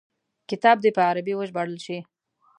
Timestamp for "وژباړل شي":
1.35-1.97